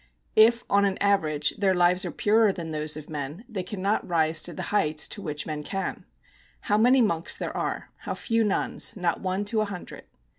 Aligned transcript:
If 0.35 0.63
on 0.67 0.83
an 0.85 0.97
average 0.97 1.57
their 1.57 1.75
lives 1.75 2.05
are 2.05 2.11
purer 2.11 2.51
than 2.51 2.71
those 2.71 2.97
of 2.97 3.07
men, 3.07 3.45
they 3.47 3.61
cannot 3.61 4.09
rise 4.09 4.41
to 4.41 4.51
the 4.51 4.63
heights 4.73 5.07
to 5.09 5.21
which 5.21 5.45
men 5.45 5.61
can. 5.61 6.07
How 6.61 6.79
many 6.79 7.01
monks 7.03 7.37
there 7.37 7.55
are 7.55 7.91
how 7.97 8.15
few 8.15 8.43
nuns! 8.43 8.97
Not 8.97 9.21
one 9.21 9.45
to 9.45 9.61
a 9.61 9.65
hundred. 9.65 10.05